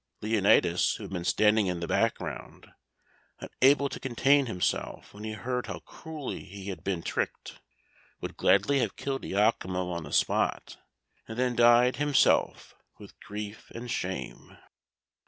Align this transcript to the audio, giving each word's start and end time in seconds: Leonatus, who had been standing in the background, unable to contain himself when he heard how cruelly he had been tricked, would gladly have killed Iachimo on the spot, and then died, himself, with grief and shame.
Leonatus, 0.23 0.95
who 0.95 1.03
had 1.03 1.11
been 1.11 1.23
standing 1.23 1.67
in 1.67 1.79
the 1.79 1.87
background, 1.87 2.71
unable 3.39 3.87
to 3.87 3.99
contain 3.99 4.47
himself 4.47 5.13
when 5.13 5.23
he 5.23 5.33
heard 5.33 5.67
how 5.67 5.77
cruelly 5.81 6.43
he 6.43 6.69
had 6.69 6.83
been 6.83 7.03
tricked, 7.03 7.61
would 8.19 8.35
gladly 8.35 8.79
have 8.79 8.95
killed 8.95 9.21
Iachimo 9.23 9.91
on 9.95 10.01
the 10.03 10.11
spot, 10.11 10.79
and 11.27 11.37
then 11.37 11.55
died, 11.55 11.97
himself, 11.97 12.73
with 12.97 13.19
grief 13.19 13.69
and 13.75 13.91
shame. 13.91 14.57